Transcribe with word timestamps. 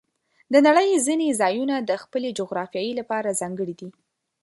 د 0.53 0.55
نړۍ 0.67 0.89
ځینې 1.07 1.37
ځایونه 1.41 1.75
د 1.79 1.91
خپلې 2.03 2.29
جغرافیې 2.39 2.93
لپاره 2.99 3.37
ځانګړي 3.41 3.73
دي. 3.79 3.89